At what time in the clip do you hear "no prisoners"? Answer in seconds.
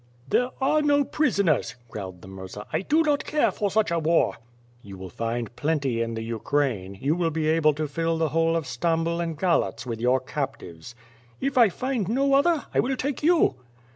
0.81-1.75